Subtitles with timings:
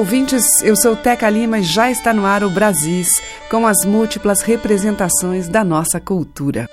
[0.00, 0.62] Ouvintes.
[0.62, 5.46] Eu sou Teca Lima e já está no ar o Brasis, com as múltiplas representações
[5.46, 6.66] da nossa cultura.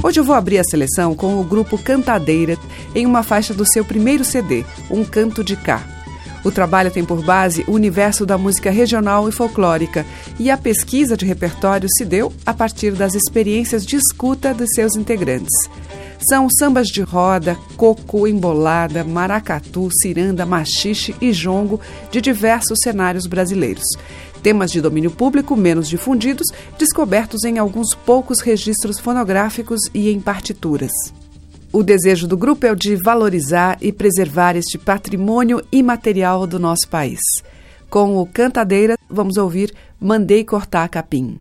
[0.00, 2.56] Hoje eu vou abrir a seleção com o grupo Cantadeira
[2.94, 5.93] em uma faixa do seu primeiro CD, Um Canto de Cá.
[6.44, 10.04] O trabalho tem por base o universo da música regional e folclórica,
[10.38, 14.94] e a pesquisa de repertório se deu a partir das experiências de escuta dos seus
[14.94, 15.54] integrantes.
[16.28, 23.84] São sambas de roda, coco, embolada, maracatu, ciranda, machixe e jongo de diversos cenários brasileiros.
[24.42, 26.46] Temas de domínio público menos difundidos,
[26.78, 30.92] descobertos em alguns poucos registros fonográficos e em partituras.
[31.76, 36.88] O desejo do grupo é o de valorizar e preservar este patrimônio imaterial do nosso
[36.88, 37.18] país.
[37.90, 41.40] Com o Cantadeira, vamos ouvir Mandei Cortar Capim.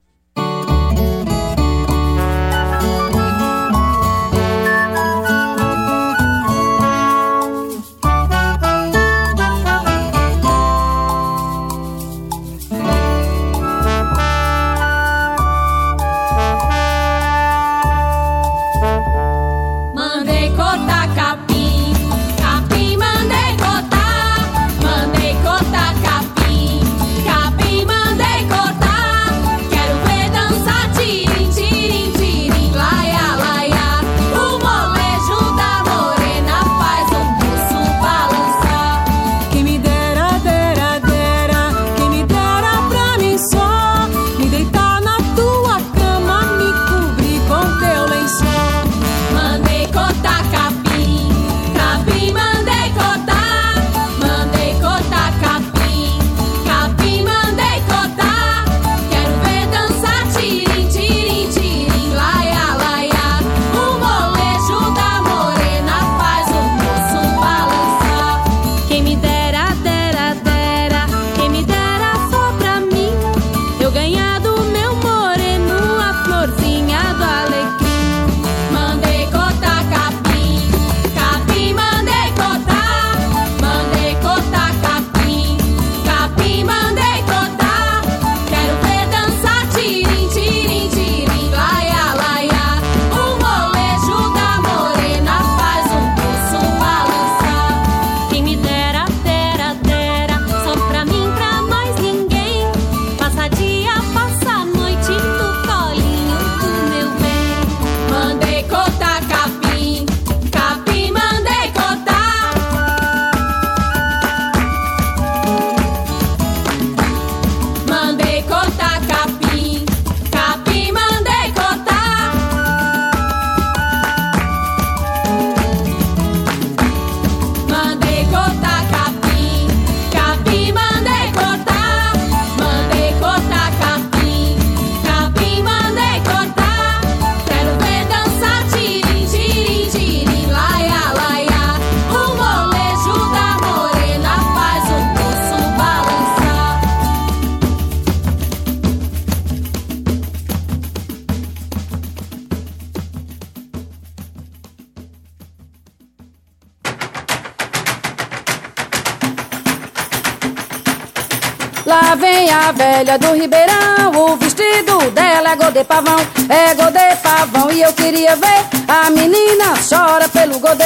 [163.04, 166.16] Velha do Ribeirão, o vestido dela é godê pavão,
[166.48, 170.84] é godê pavão e eu queria ver a menina chora pelo godê.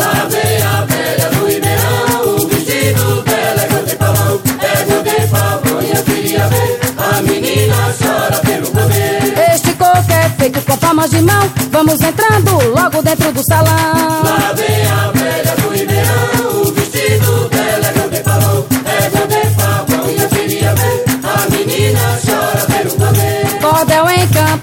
[0.00, 5.82] Lá vem a velha do Ribeirão, o vestido dela é godê pavão, é godê pavão
[5.82, 9.52] e eu queria ver a menina chora pelo godê.
[9.54, 13.70] Este coco é feito com palmas de mão, vamos entrando logo dentro do salão.
[13.70, 15.21] Lá vem a velha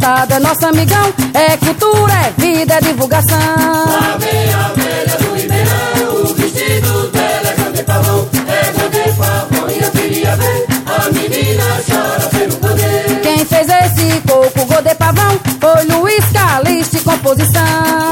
[0.09, 3.37] É nosso amigão, é cultura, é vida, é divulgação.
[3.37, 9.83] A meia abelha do Ribeirão, o vestido dela é grande pavão, é grande pavão e
[9.83, 13.21] eu queria ver a menina chora pelo poder.
[13.21, 18.08] Quem fez esse coco, godê pavão, foi Luiz Caliste, composição.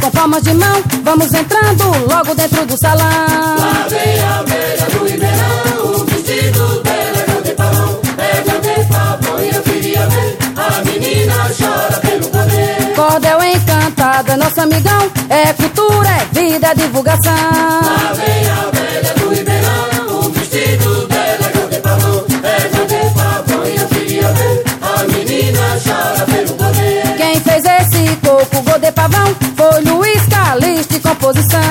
[0.00, 3.06] com palmas de mão, vamos entrando logo dentro do salão.
[3.06, 8.00] Lá vem a abelha do Ribeirão, o vestido de é grande palão.
[8.18, 12.94] É de pavão e eu queria ver, a menina chora pelo poder.
[12.94, 17.87] Cordel encantada, nosso amigão, é cultura, é vida, é divulgação.
[31.32, 31.67] disposição.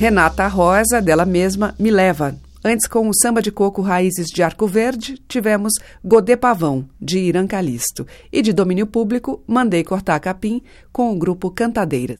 [0.00, 2.34] Renata Rosa, dela mesma, me leva.
[2.64, 7.46] Antes, com o Samba de Coco Raízes de Arco Verde, tivemos Godê Pavão, de Irã
[7.46, 8.06] Calixto.
[8.32, 12.18] E de domínio público, Mandei Cortar Capim, com o grupo Cantadeira.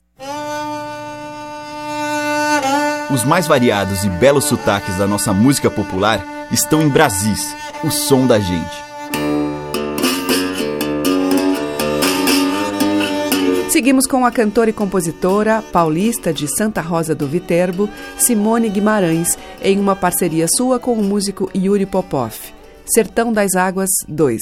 [3.11, 8.27] Os mais variados e belos sotaques da nossa música popular estão em Brasis, o som
[8.27, 8.90] da gente.
[13.71, 19.79] Seguimos com a cantora e compositora paulista de Santa Rosa do Viterbo, Simone Guimarães, em
[19.79, 22.33] uma parceria sua com o músico Yuri Popov.
[22.85, 24.41] Sertão das Águas 2.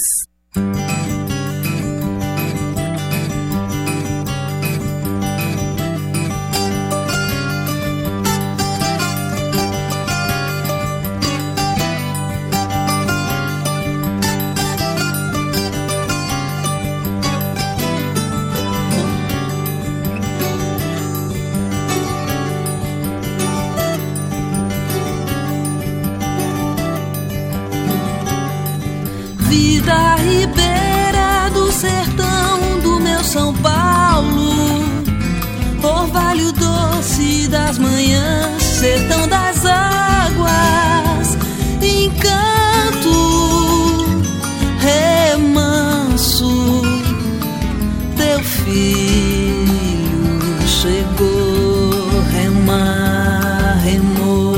[48.69, 54.55] Filho chegou, remar, remou.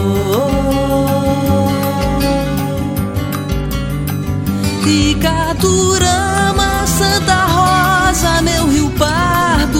[4.86, 9.80] Icaturama, Santa Rosa, meu Rio Pardo,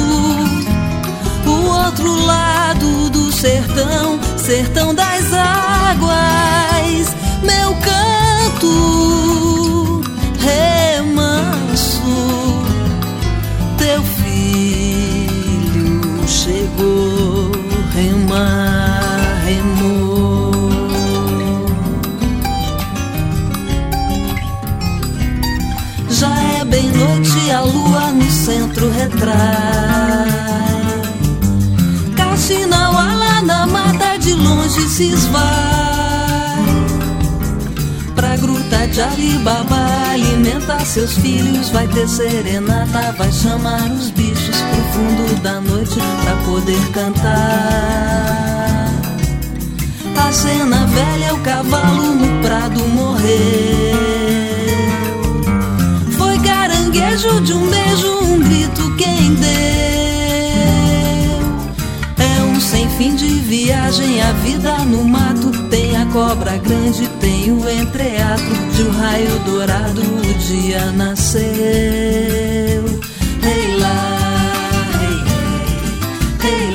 [1.46, 4.81] o outro lado do sertão, sertão
[32.16, 35.42] Caxinauá lá na mata de longe se esvai.
[38.16, 41.70] Pra gruta de Alibaba alimentar seus filhos.
[41.70, 48.22] Vai ter serenata, vai chamar os bichos pro fundo da noite pra poder cantar.
[50.18, 53.28] A cena velha, o cavalo no prado morreu.
[56.18, 58.81] Foi caranguejo de um beijo, um grito
[59.36, 60.62] deu.
[62.18, 65.52] É um sem fim de viagem, a vida no mato.
[65.70, 68.44] Tem a cobra grande, tem o entreato.
[68.76, 71.42] De um raio dourado o dia nasceu.
[73.44, 74.18] Ei lá,
[76.44, 76.71] ei, ei, ei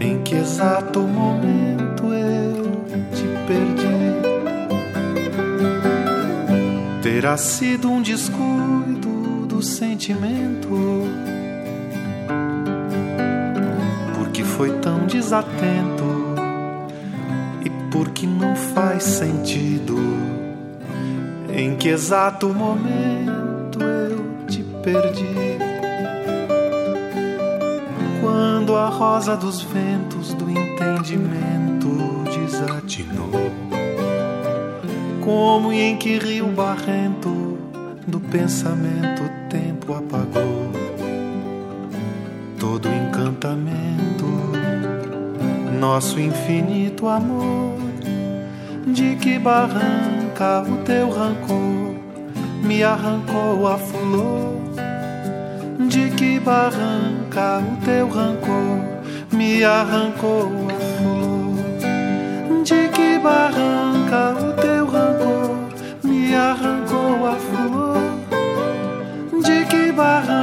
[0.00, 3.88] Em que exato momento eu te perdi?
[7.02, 10.68] Terá sido um descuido do sentimento
[14.14, 16.04] porque foi tão desatento
[17.64, 19.96] e porque não faz sentido.
[21.52, 25.37] Em que exato momento eu te perdi?
[28.88, 31.88] A rosa dos ventos do entendimento
[32.24, 33.30] desatinou,
[35.22, 37.58] como e em que rio barrento
[38.06, 40.72] do pensamento o tempo apagou
[42.58, 44.24] todo encantamento,
[45.78, 47.76] nosso infinito amor.
[48.86, 51.94] De que barranca o teu rancor
[52.62, 54.37] me arrancou a flor?
[56.48, 58.80] Barranca o teu rancor
[59.30, 62.64] me arrancou a flor?
[62.64, 65.56] De que barranca o teu rancor
[66.02, 67.98] me arrancou a flor?
[69.42, 70.37] De que barranca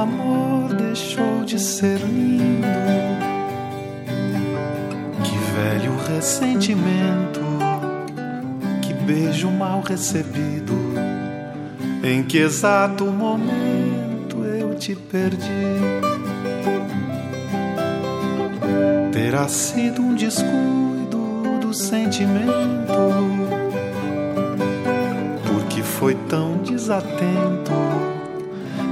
[0.00, 2.66] amor deixou de ser lindo?
[5.22, 7.40] Que velho ressentimento,
[8.80, 10.74] que beijo mal recebido.
[12.02, 15.46] Em que exato momento eu te perdi?
[19.12, 22.50] Terá sido um descuido do sentimento,
[25.46, 28.09] porque foi tão desatento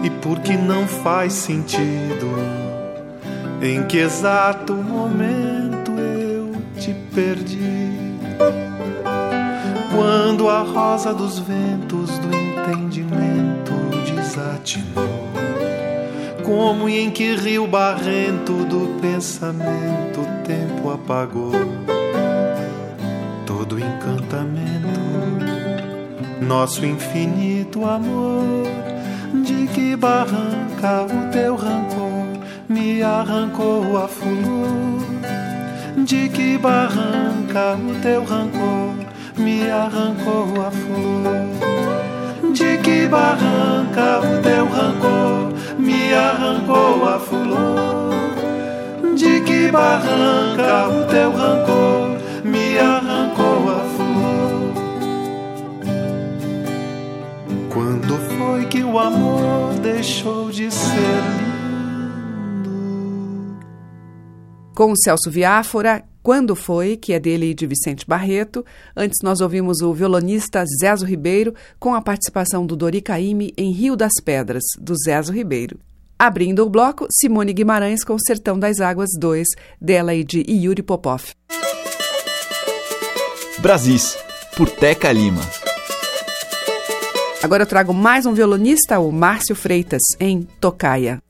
[0.02, 2.26] e porque não faz sentido.
[3.60, 8.08] Em que exato momento eu te perdi?
[9.94, 13.72] Quando a rosa dos ventos do entendimento
[14.14, 15.28] desatinou,
[16.44, 21.52] como e em que rio barrento do pensamento o tempo apagou
[23.44, 25.00] todo o encantamento,
[26.40, 28.87] nosso infinito amor.
[29.32, 32.38] De que barranca o teu rancor
[32.68, 35.04] me arrancou a flor?
[36.04, 38.94] De que barranca o teu rancor
[39.36, 42.52] me arrancou a flor?
[42.54, 49.14] De que barranca o teu rancor me arrancou a flor?
[49.14, 51.97] De que barranca, o teu rancor
[58.08, 60.96] Quando foi que o amor deixou de ser
[62.56, 63.58] lindo?
[64.74, 68.64] Com o Celso Viáfora, Quando Foi, que é dele e de Vicente Barreto.
[68.96, 73.94] Antes nós ouvimos o violonista Zezo Ribeiro com a participação do Dori Caymmi em Rio
[73.94, 75.78] das Pedras, do Zezo Ribeiro.
[76.18, 79.46] Abrindo o bloco, Simone Guimarães com Sertão das Águas 2,
[79.78, 81.24] dela e de Yuri Popov.
[83.58, 84.16] Brasis,
[84.56, 85.42] por Teca Lima.
[87.42, 91.22] Agora eu trago mais um violonista, o Márcio Freitas, em Tocaia.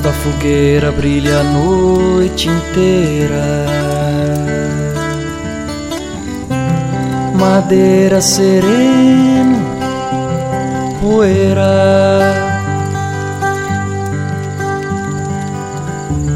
[0.00, 3.66] Da fogueira brilha a noite inteira.
[7.38, 9.58] Madeira sereno,
[11.00, 12.50] poeira.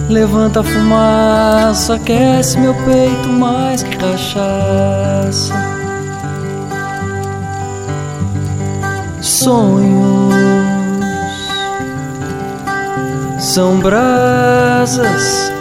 [0.09, 5.55] Levanta a fumaça, aquece meu peito mais que cachaça.
[9.21, 10.24] Sonhos
[13.55, 15.53] são brasas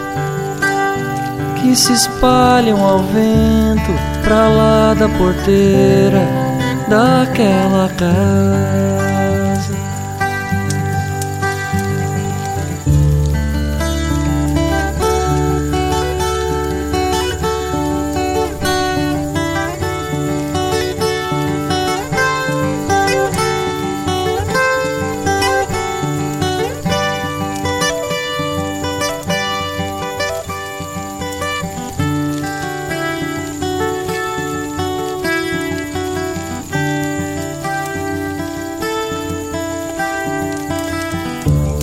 [1.62, 3.92] que se espalham ao vento
[4.24, 6.26] pra lá da porteira
[6.88, 8.93] daquela casa.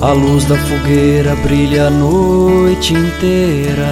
[0.02, 3.86] A luz da fogueira brilha a noite inteira.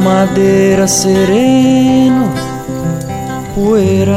[0.00, 2.32] Madeira sereno,
[3.56, 4.14] poeira.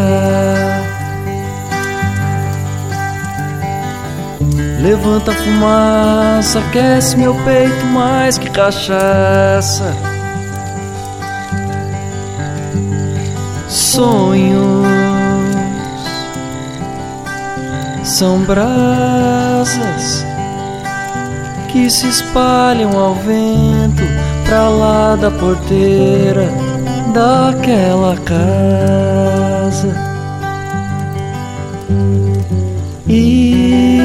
[4.80, 9.96] Levanta a fumaça, aquece meu peito mais que cachaça.
[13.68, 14.85] Sonhos
[18.16, 20.26] são brasas
[21.70, 24.04] que se espalham ao vento
[24.46, 26.48] pra lá da porteira
[27.14, 29.94] daquela casa.
[33.06, 34.00] E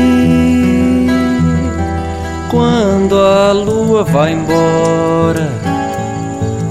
[2.50, 5.48] quando a lua vai embora,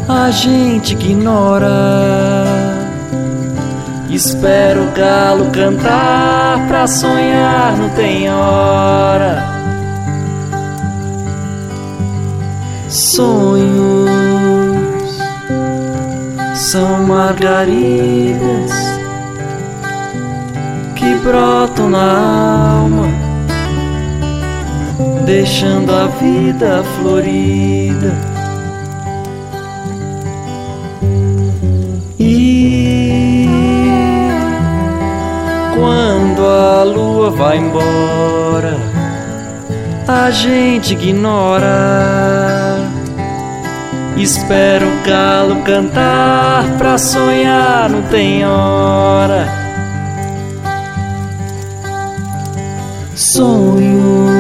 [0.10, 2.49] a gente ignora.
[4.20, 9.46] Espero o galo cantar pra sonhar, não tem hora.
[12.90, 14.10] Sonhos
[16.54, 18.72] são margaridas
[20.98, 23.08] que brotam na alma,
[25.26, 28.29] deixando a vida florida.
[36.80, 38.78] A lua vai embora,
[40.08, 42.78] a gente ignora.
[44.16, 49.46] Espera o galo cantar pra sonhar, não tem hora.
[53.14, 54.40] Sonhos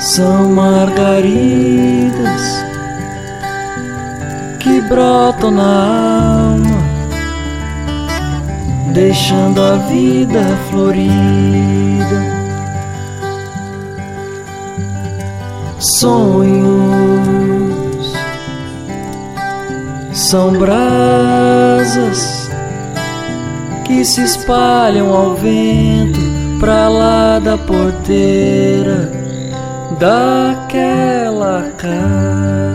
[0.00, 1.06] são margaridas
[4.60, 6.75] que brotam na alma,
[8.96, 12.18] deixando a vida florida.
[16.00, 17.36] Sonhos
[20.14, 22.50] são brasas
[23.84, 26.18] que se espalham ao vento
[26.58, 29.12] pra lá da porteira
[30.00, 32.65] daquela casa.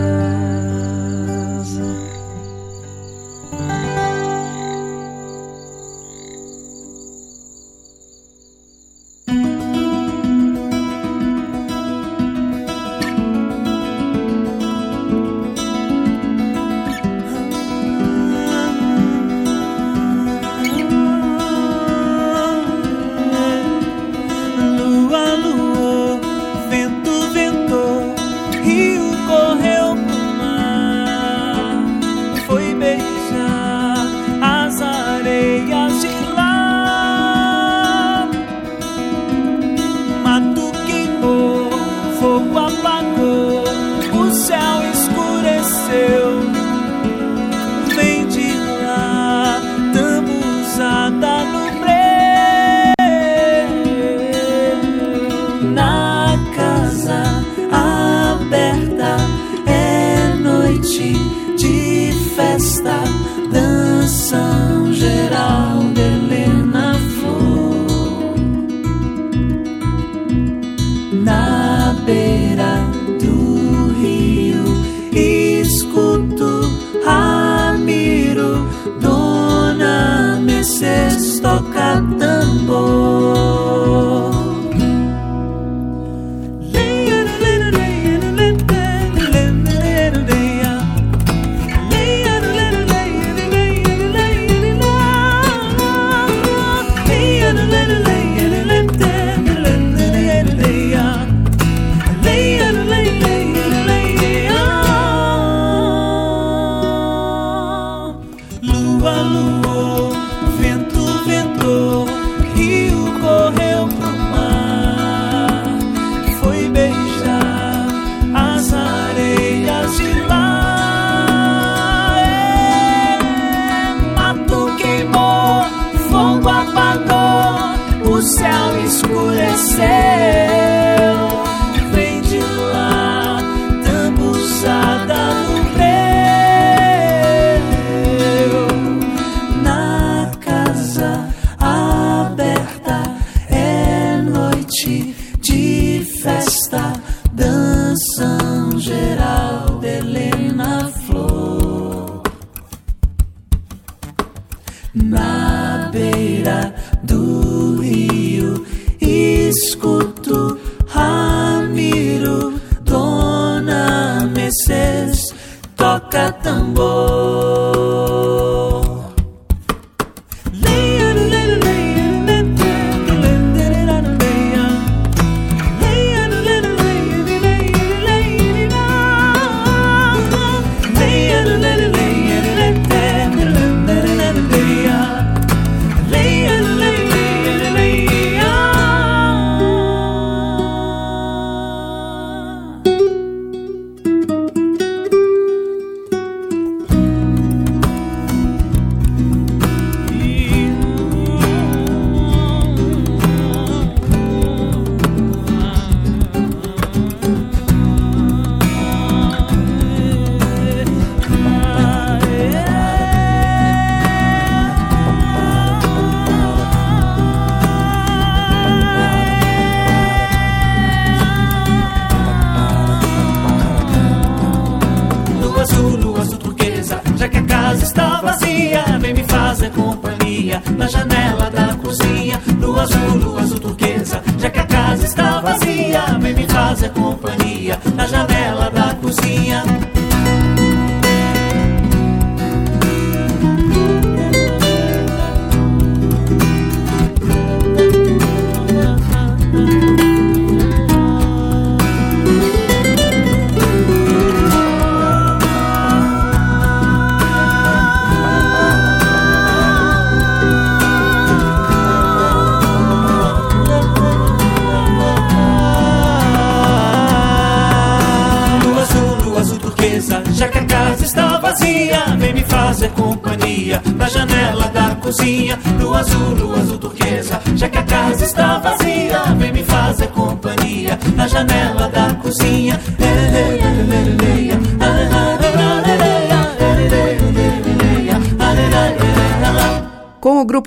[75.92, 76.62] escuto,
[77.06, 78.66] admiro,
[79.00, 81.41] dóname sexto.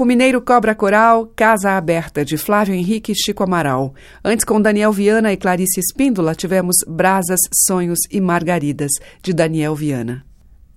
[0.06, 3.94] Mineiro Cobra Coral, Casa Aberta, de Flávio Henrique e Chico Amaral.
[4.24, 8.92] Antes, com Daniel Viana e Clarice Espíndola, tivemos Brasas, Sonhos e Margaridas,
[9.22, 10.26] de Daniel Viana.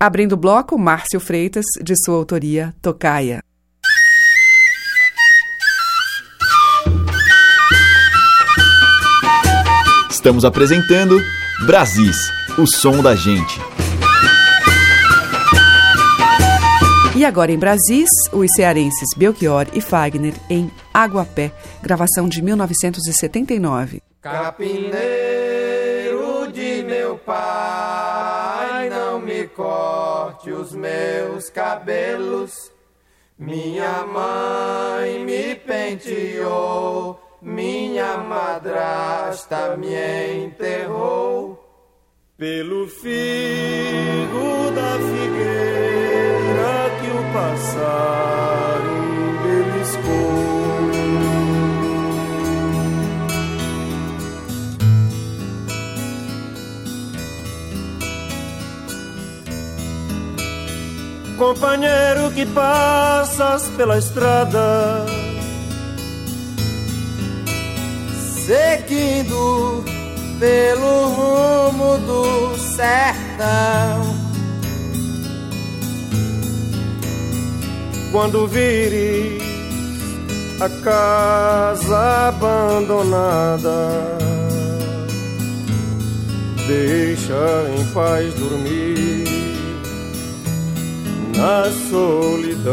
[0.00, 3.40] Abrindo o bloco, Márcio Freitas, de sua autoria, Tocaia.
[10.10, 11.20] Estamos apresentando
[11.66, 12.16] Brasis,
[12.58, 13.60] o som da gente.
[17.18, 21.50] E agora em Brasis, os cearenses Belchior e Fagner em Aguapé,
[21.82, 24.00] gravação de 1979.
[24.20, 24.92] Capineiro
[26.52, 32.70] de meu pai, não me corte os meus cabelos.
[33.36, 41.58] Minha mãe me penteou, minha madrasta me enterrou.
[42.36, 45.87] Pelo figo da figueira
[47.28, 50.48] que o passarinho beliscou.
[61.36, 65.06] Companheiro que passas pela estrada,
[68.44, 69.84] Seguindo
[70.40, 74.27] pelo rumo do sertão.
[78.10, 79.42] Quando vires
[80.60, 84.18] a casa abandonada,
[86.66, 89.24] deixa em paz dormir
[91.36, 92.72] na solidão.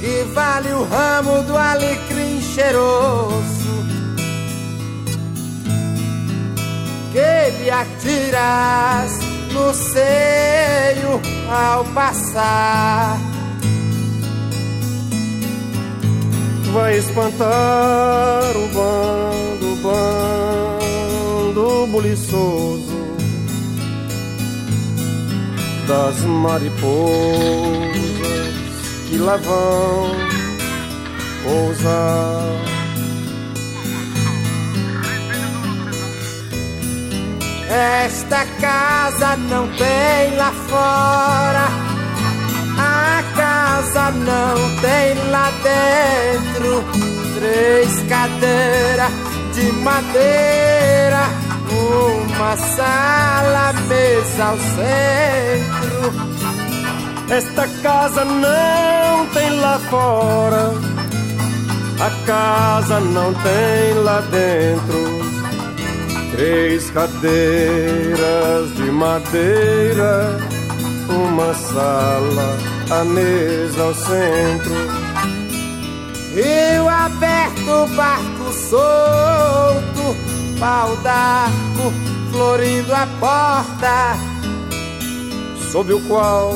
[0.00, 3.51] Que vale o ramo do alecrim cheiroso
[7.62, 9.20] Que lhe atiras
[9.52, 13.16] no seio ao passar
[16.72, 19.76] vai espantar o bando,
[21.54, 23.00] bando buliçoso
[25.86, 26.82] das mariposas
[29.08, 30.10] que lá vão
[31.44, 32.71] pousar.
[37.74, 41.68] Esta casa não tem lá fora,
[42.78, 46.84] a casa não tem lá dentro.
[47.34, 49.10] Três cadeiras
[49.54, 51.24] de madeira,
[51.70, 56.12] uma sala, mesa ao centro.
[57.30, 60.74] Esta casa não tem lá fora,
[61.98, 65.11] a casa não tem lá dentro.
[66.32, 70.38] Três cadeiras de madeira,
[71.08, 72.58] uma sala,
[72.90, 74.74] a mesa ao centro.
[76.34, 80.16] Rio aberto, barco solto,
[80.58, 81.92] pau d'arco,
[82.32, 84.16] florindo a porta,
[85.70, 86.54] sob o qual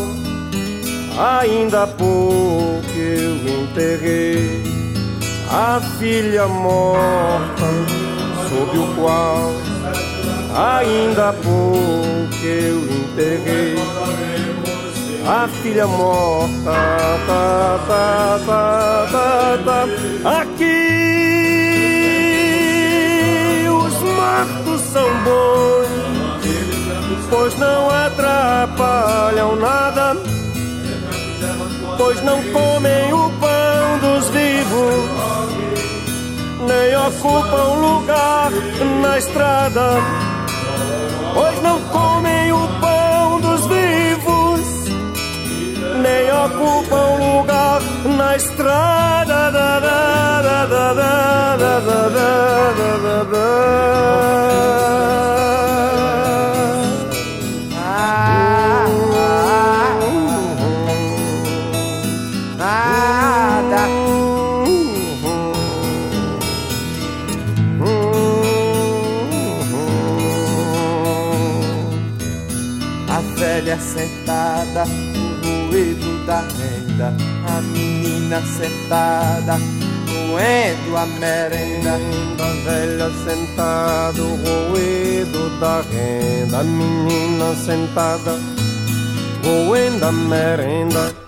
[1.18, 4.62] ainda há pouco eu enterrei
[5.50, 7.66] a filha morta,
[8.48, 9.65] sob o qual
[10.56, 13.76] ainda pouco eu enterrei
[15.26, 16.46] a filha morta.
[17.26, 19.84] Tá, tá, tá, tá, tá.
[20.40, 20.86] Aqui
[23.68, 25.88] os mortos são bons,
[27.28, 30.16] pois não atrapalham nada,
[31.98, 35.10] pois não comem o pão dos vivos,
[36.66, 38.52] nem ocupam lugar
[39.02, 40.00] na estrada,
[41.36, 44.60] pois não comem o pão dos vivos,
[46.02, 47.80] nem ocupam lugar
[48.16, 49.06] na estrada.
[49.26, 50.66] Da, da, da,
[78.36, 79.58] menina sentada,
[80.28, 81.98] moendo a merenda.
[82.38, 86.62] A velha sentada, o ruído da renda.
[86.62, 88.38] Menina sentada,
[89.44, 91.25] roendo a merenda.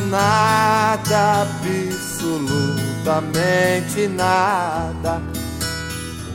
[0.09, 5.21] Nada, absolutamente nada.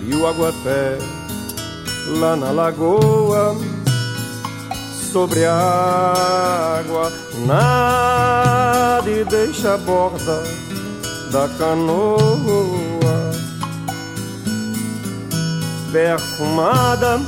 [0.07, 0.99] e o aguapé
[2.19, 3.55] lá na lagoa
[5.11, 7.11] sobre a água
[7.45, 7.91] nada
[9.31, 10.43] deixa a borda
[11.31, 13.31] da canoa.
[15.91, 17.19] Perfumada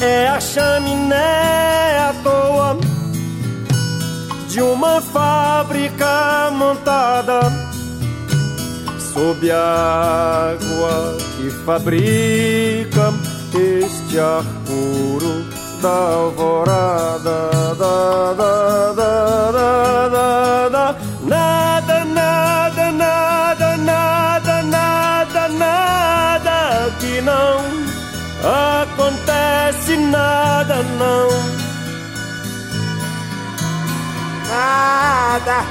[0.00, 2.78] é a chaminé à toa
[4.48, 7.40] de uma fábrica montada
[8.98, 13.12] sob a água que fabrica
[13.54, 15.11] este ar puro
[15.82, 17.50] da alvorada.
[17.76, 20.96] Da, da, da, da, da, da.
[21.26, 27.58] Nada, nada, nada, nada, nada, nada que não
[28.82, 31.28] acontece nada não.
[34.48, 35.64] Nada.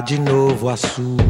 [0.00, 1.20] De novo açude.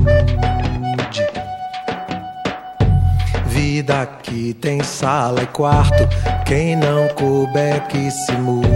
[3.47, 6.09] Vida que tem sala e quarto,
[6.47, 8.71] quem não couber que se mude.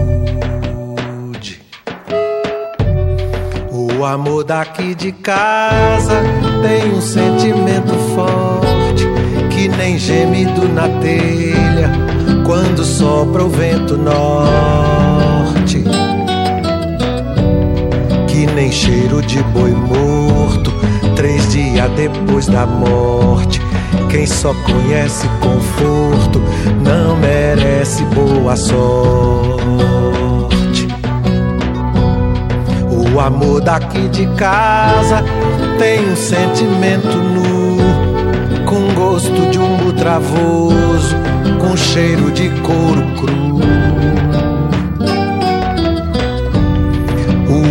[3.70, 6.22] O amor daqui de casa
[6.62, 9.04] tem um sentimento forte
[9.50, 11.90] que nem gemido na telha
[12.44, 15.63] quando sopra o vento norte.
[18.54, 20.72] Nem cheiro de boi morto
[21.16, 23.60] três dias depois da morte.
[24.10, 26.40] Quem só conhece conforto
[26.82, 28.84] não merece boa sorte.
[33.12, 35.24] O amor daqui de casa
[35.78, 37.76] tem um sentimento nu,
[38.66, 41.16] com gosto de um travoso,
[41.60, 43.83] com cheiro de couro cru.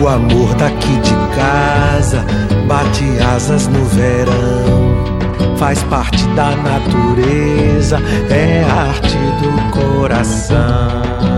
[0.03, 2.25] O amor daqui de casa
[2.67, 7.99] bate asas no verão, faz parte da natureza,
[8.29, 11.32] é arte do coração.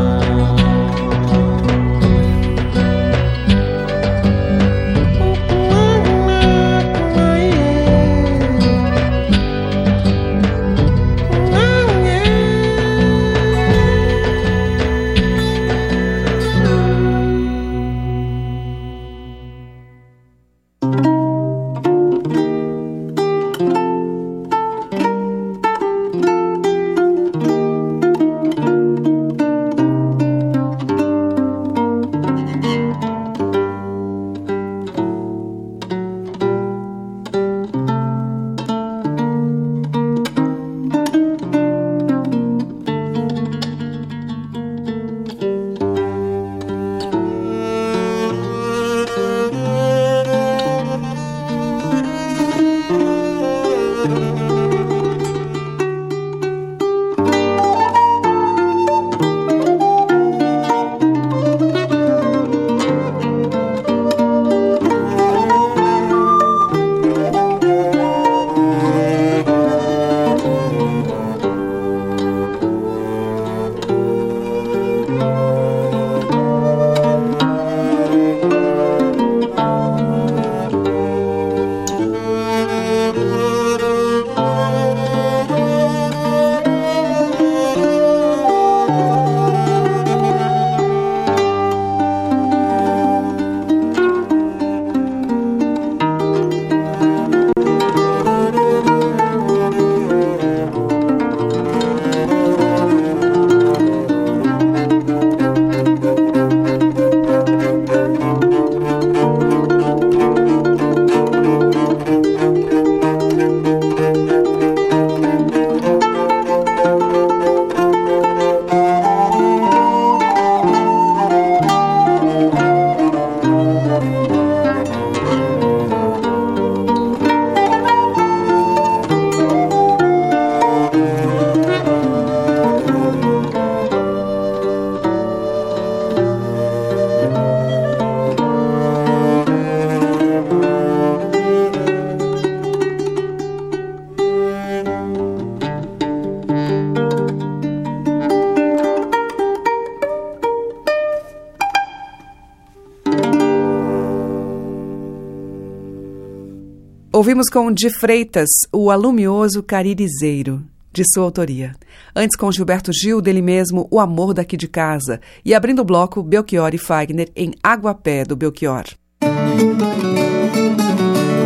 [157.35, 160.63] Ouvimos com de Freitas o alumioso Caririzeiro,
[160.93, 161.75] de sua autoria.
[162.15, 165.19] Antes com Gilberto Gil, dele mesmo, O Amor Daqui de Casa.
[165.43, 168.85] E abrindo o bloco, Belchior e Fagner em Água-Pé, do Belchior.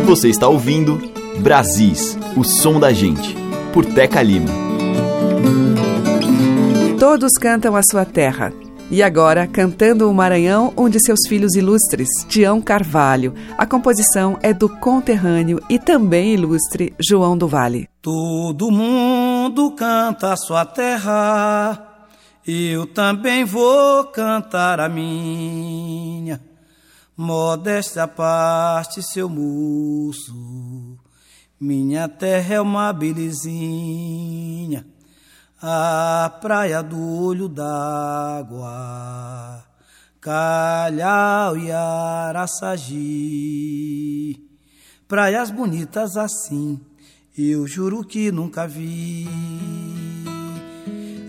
[0.04, 0.96] Você está ouvindo
[1.40, 3.34] Brasis, o som da gente,
[3.72, 4.46] por Teca Lima.
[7.00, 8.52] Todos cantam a sua terra.
[8.90, 13.32] E agora, cantando o Maranhão, um de seus filhos ilustres, Tião Carvalho.
[13.56, 17.88] A composição é do conterrâneo e também ilustre João do Vale.
[18.02, 22.08] Todo mundo canta a sua terra,
[22.44, 26.40] eu também vou cantar a minha.
[27.16, 30.34] Modéstia à parte, seu moço,
[31.60, 34.84] minha terra é uma belezinha
[35.62, 38.66] a praia do olho d'água,
[40.20, 42.90] Calhau e Araçagi.
[45.06, 46.80] Praias bonitas assim,
[47.36, 49.28] eu juro que nunca vi.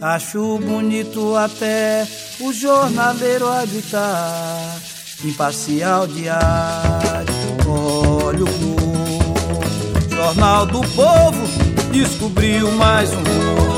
[0.02, 2.08] Acho bonito até
[2.40, 4.82] o jornaleiro habitar,
[5.24, 7.32] imparcial diário.
[7.68, 11.44] Olho no Jornal do Povo,
[11.92, 13.71] descobriu mais um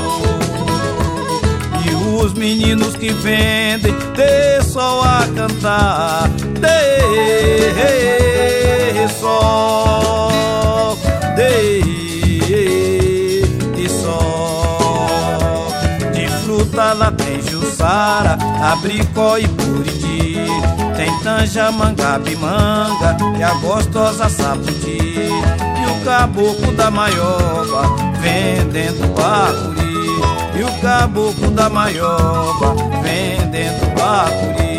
[2.24, 6.68] os meninos que vendem de sol a cantar, de
[9.20, 10.96] sol,
[11.36, 11.82] de,
[13.88, 15.66] sol.
[16.14, 20.38] De fruta lá tem jussara, abricó e buriti.
[20.96, 24.96] Tem tanja, manga, manga e a gostosa sapoti.
[24.96, 27.82] E o caboclo da maioba
[28.22, 29.93] vendendo bacuri
[30.56, 34.74] e o caboclo da maioba vendendo bacuri.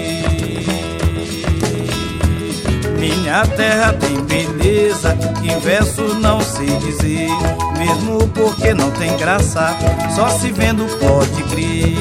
[2.97, 7.30] Minha terra tem beleza que em não sei dizer,
[7.78, 9.76] mesmo porque não tem graça,
[10.15, 11.93] só se vendo pode crer.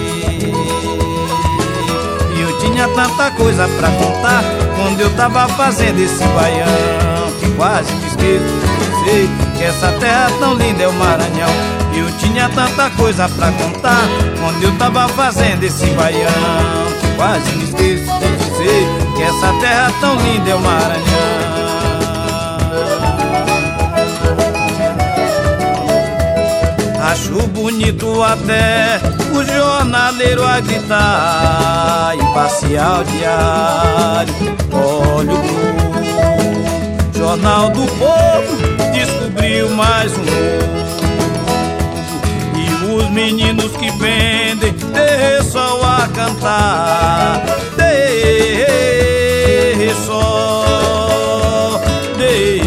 [2.41, 4.43] Eu tinha tanta coisa pra contar
[4.77, 10.31] quando eu tava fazendo esse baião que quase me esqueço de dizer que essa terra
[10.39, 11.74] tão linda é o Maranhão.
[11.97, 14.09] Eu tinha tanta coisa pra contar
[14.41, 16.85] quando eu tava fazendo esse baião
[17.17, 18.87] quase me esqueço de dizer
[19.17, 21.55] que essa terra tão linda é o Maranhão.
[27.11, 29.01] Acho bonito até
[29.33, 34.35] o jornaleiro a gritar Imparcial diário,
[34.73, 41.04] olha o Jornal do povo descobriu mais um E
[42.97, 44.73] os meninos que vendem.
[44.73, 47.43] De a cantar.
[49.77, 51.81] De sol,
[52.17, 52.61] de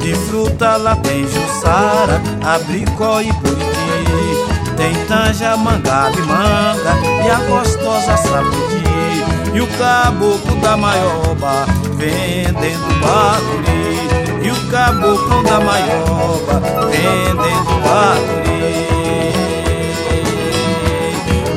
[0.00, 3.80] De fruta lá tem jussara, abricó e buriti.
[4.80, 8.82] Tem tanja, mangaba e manga E a gostosa saputi
[9.52, 11.66] E o caboclo da maioba
[11.98, 14.09] vendendo baguri E o
[14.70, 18.50] caboclo da maioba vendendo baguri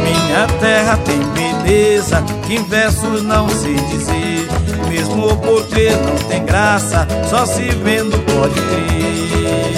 [0.01, 4.47] minha terra tem beleza que em versos não sei dizer,
[4.89, 9.73] mesmo porque não tem graça, só se vendo pode crer.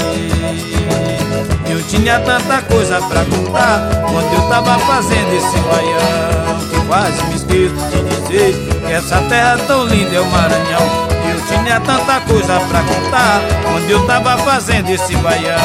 [1.70, 7.36] Eu tinha tanta coisa pra contar quando eu tava fazendo esse baião, que quase me
[7.36, 8.56] esqueço de dizer
[8.86, 11.05] que essa terra tão linda é o Maranhão.
[11.48, 15.58] Tinha tanta coisa pra contar quando eu tava fazendo esse baião,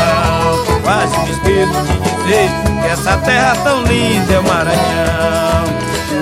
[0.83, 2.51] quase me esqueço de dizer
[2.83, 5.65] que essa terra tão linda é o Maranhão.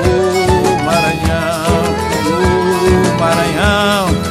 [0.05, 1.95] O Maranhão,
[3.05, 4.28] o Maranhão,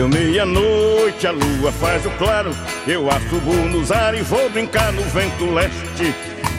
[0.00, 2.56] Deu meia-noite, a lua faz o claro.
[2.86, 6.14] Eu assubo nos ar e vou brincar no vento leste.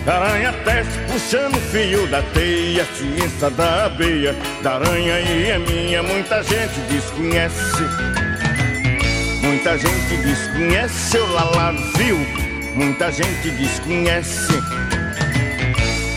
[0.05, 6.03] Aranha teste puxando o fio da teia, ciência da abeia, da aranha e é minha.
[6.03, 7.83] Muita gente desconhece,
[9.41, 11.17] muita gente desconhece.
[11.17, 12.17] O Lala viu,
[12.75, 14.53] muita gente desconhece,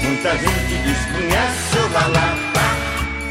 [0.02, 1.78] muita gente desconhece.
[1.78, 2.36] O Lala,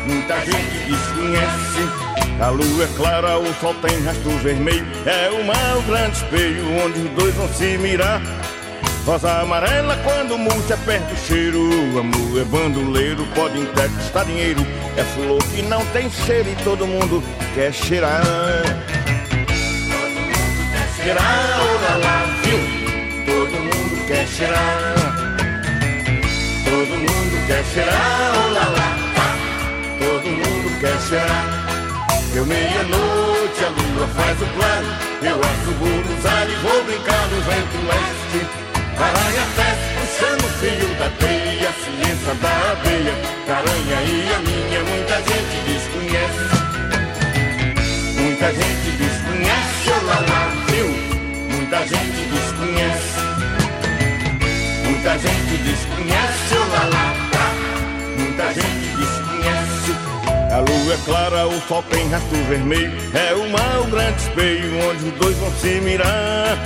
[0.07, 2.12] muita gente desconhece.
[2.43, 4.85] A lua é clara, o sol tem rastro vermelho.
[5.05, 8.21] É o mar, o grande espelho, onde os dois vão se mirar.
[9.05, 11.61] Rosa amarela quando murcha perto o cheiro.
[11.97, 14.59] Amor é bandoleiro, pode conquistar dinheiro.
[14.97, 17.23] É flor que não tem cheiro e todo mundo
[17.55, 18.21] quer cheirar.
[18.25, 22.59] Todo mundo quer cheirar, olha lá, viu?
[23.25, 24.95] Todo mundo quer cheirar.
[26.65, 29.37] Todo mundo quer cheirar, olha lá, tá?
[29.97, 31.72] Todo mundo quer cheirar.
[32.34, 34.88] Deu meia-noite, a lua faz o claro
[35.21, 38.47] Eu assubo nos ar e vou brincar no vento leste
[38.97, 43.13] Aranha festa, puxando o fio da teia Ciência da abeia,
[43.45, 46.63] caranha e a minha Muita gente desconhece.
[48.19, 50.88] Muita gente desconhece, olá lá, viu?
[51.55, 53.19] Muita gente desconhece.
[54.86, 57.12] Muita gente desconhece, olá lá,
[60.91, 62.91] é clara, o sol tem rastro vermelho.
[63.13, 66.57] É o mar, o grande espelho, onde os dois vão se mirar.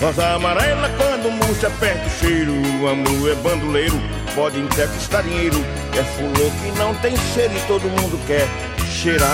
[0.00, 2.52] Rosa amarela quando murcha perto o cheiro.
[2.80, 4.00] O amor é bandoleiro,
[4.34, 5.64] pode até custar dinheiro.
[5.96, 8.48] É fulô que não tem cheiro e todo mundo quer
[8.90, 9.28] cheirar.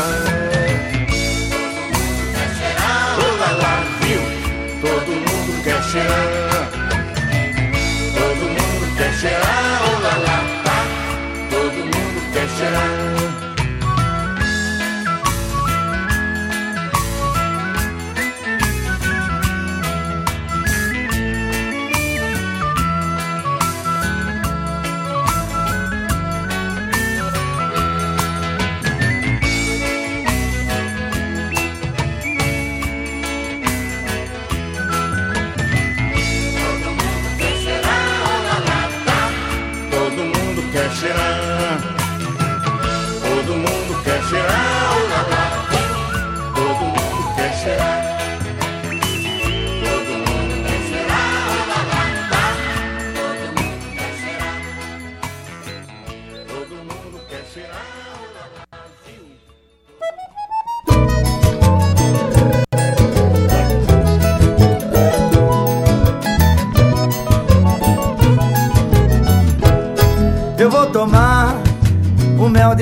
[3.17, 4.21] Olá lá, viu?
[4.83, 6.71] Todo mundo quer cheirar.
[8.15, 9.83] Todo mundo quer cheirar.
[9.89, 10.87] Olá lá, tá?
[11.51, 13.08] Todo mundo quer cheirar.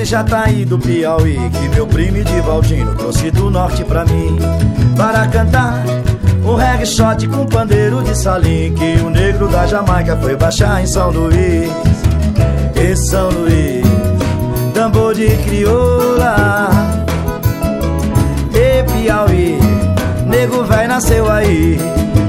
[0.07, 4.39] Jataí do Piauí, que meu primo Divaldino trouxe do norte pra mim.
[4.95, 5.83] Para cantar
[6.45, 10.87] um reggae shot com pandeiro de salim, que o negro da Jamaica foi baixar em
[10.87, 11.69] São Luís.
[12.73, 13.85] E São Luís,
[14.73, 16.69] tambor de crioula.
[18.53, 19.59] E Piauí,
[20.25, 21.77] nego vai nasceu aí.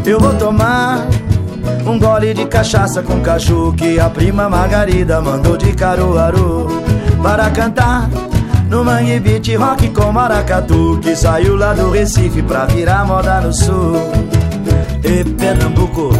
[0.04, 1.06] Eu vou tomar
[1.86, 6.67] um gole de cachaça com cachorro que a prima Margarida mandou de Caruaru
[7.22, 8.08] para cantar
[8.68, 13.52] no Mangue Beat Rock com maracatu que saiu lá do Recife pra virar moda no
[13.52, 13.96] sul.
[15.02, 16.10] E Pernambuco,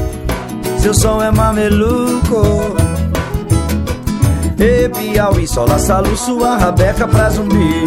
[0.79, 2.77] seu som é mameluco.
[4.59, 7.85] E Piauí, sola salu sua rabeca pra zumbi.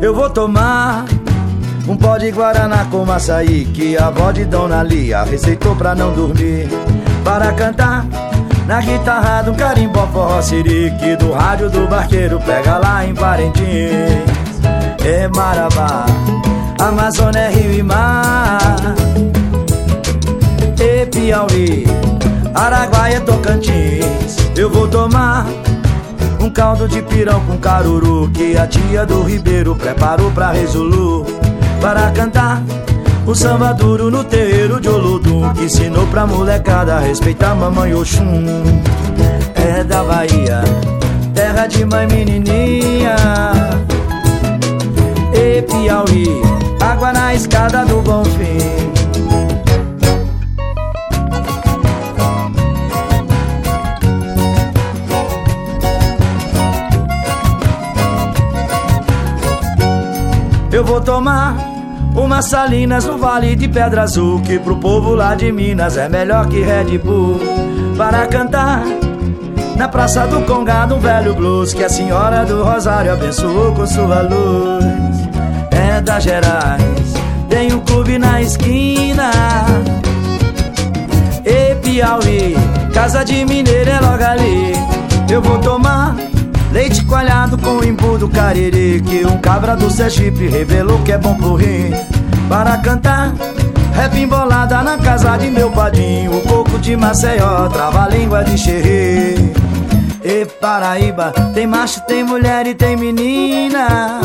[0.00, 1.04] Eu vou tomar
[1.88, 6.12] um pó de guaraná com açaí Que a avó de Dona Lia receitou pra não
[6.12, 6.68] dormir.
[7.24, 8.06] Para cantar
[8.66, 14.26] na guitarra do carimbó forró sirique Do rádio do barqueiro pega lá em Parintins.
[15.04, 16.04] É Marabá,
[16.80, 18.58] Amazônia é rio e mar.
[20.80, 21.86] E Piauí,
[22.54, 24.36] Araguaia, Tocantins.
[24.56, 25.46] Eu vou tomar
[26.40, 31.35] um caldo de pirão com caruru Que a tia do Ribeiro preparou pra Resolu
[31.80, 32.62] Para cantar
[33.26, 38.44] o samba duro no terreiro de Olodum Que ensinou pra molecada a respeitar mamãe Oxum.
[39.54, 40.62] É da Bahia,
[41.34, 43.16] terra de mãe menininha.
[45.34, 46.40] E Piauí,
[46.80, 48.56] água na escada do Bonfim.
[60.70, 61.56] Eu vou tomar
[62.26, 66.48] uma Salinas no Vale de Pedra Azul Que pro povo lá de Minas é melhor
[66.48, 67.38] que Red Bull.
[67.96, 68.82] Para cantar
[69.76, 74.22] na Praça do Congado um velho blues Que a Senhora do Rosário abençoou com sua
[74.22, 74.84] luz.
[75.70, 77.14] É da Gerais,
[77.48, 79.30] tem um clube na esquina.
[81.44, 82.56] E Piauí,
[82.92, 84.72] casa de mineiro é logo ali.
[85.30, 86.16] Eu vou tomar
[86.72, 91.34] Leite coalhado com imbu do cariri Que um cabra do Sergipe revelou que é bom
[91.34, 91.90] pro rim
[92.48, 93.32] Para cantar
[93.92, 98.56] Rap embolada na casa de meu padrinho O coco de Maceió trava a língua de
[98.58, 99.52] xerri
[100.22, 104.20] E Paraíba tem macho, tem mulher e tem menina.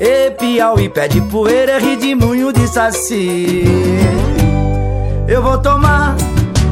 [0.00, 3.64] E Piauí pede poeira, ri de munho de saci.
[5.28, 6.16] Eu vou tomar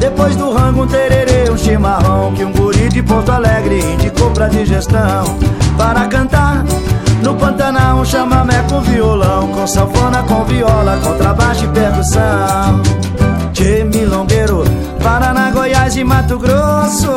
[0.01, 4.49] depois do rango um tererê, um chimarrão Que um guri de Porto Alegre indicou pra
[4.49, 5.39] digestão.
[5.79, 6.64] Para cantar
[7.23, 12.83] no Pantanal um chamamé com violão Com sanfona, com viola, contrabaixo e percussão.
[13.53, 14.64] Tchê, milongueiro,
[15.03, 17.16] Paraná, Goiás e Mato Grosso.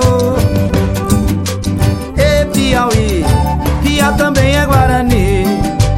[2.15, 3.25] E Piauí,
[3.81, 5.45] Pia também é Guarani.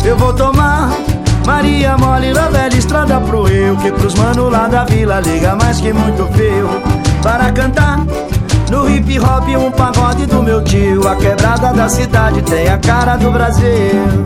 [0.06, 0.90] Eu vou tomar
[1.46, 5.92] Maria mole velha estrada pro rio Que pros mano lá da vila liga mais que
[5.92, 6.70] muito fio.
[7.22, 8.00] Para cantar
[8.70, 11.08] no hip hop um pagode do meu tio.
[11.08, 14.26] A quebrada da cidade tem a cara do Brasil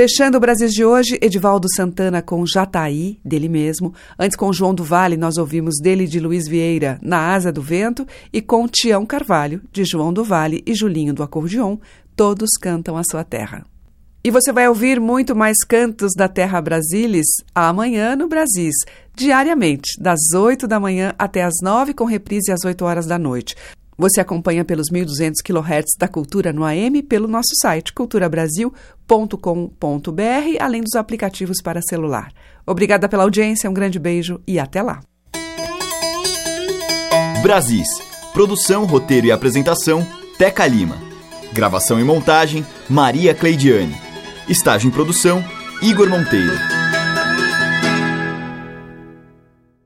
[0.00, 3.92] Fechando o Brasil de hoje, Edivaldo Santana com Jataí, dele mesmo.
[4.18, 8.06] Antes, com João do Vale, nós ouvimos dele de Luiz Vieira, Na Asa do Vento,
[8.32, 11.76] e com Tião Carvalho, de João do Vale e Julinho do Acordeon,
[12.16, 13.66] todos cantam a sua terra.
[14.24, 18.76] E você vai ouvir muito mais cantos da Terra Brasilis amanhã no Brasis,
[19.14, 23.54] diariamente, das 8 da manhã até as 9, com reprise às 8 horas da noite.
[24.00, 30.94] Você acompanha pelos 1.200 kHz da Cultura no AM pelo nosso site culturabrasil.com.br, além dos
[30.94, 32.32] aplicativos para celular.
[32.66, 35.00] Obrigada pela audiência, um grande beijo e até lá.
[37.42, 37.88] Brasis.
[38.32, 40.06] Produção, roteiro e apresentação,
[40.38, 40.96] Teca Lima.
[41.52, 44.00] Gravação e montagem, Maria Cleidiane.
[44.48, 45.44] Estágio em produção,
[45.82, 46.79] Igor Monteiro.